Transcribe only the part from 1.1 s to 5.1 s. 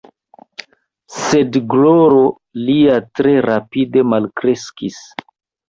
Sed gloro lia tre rapide malkreskis.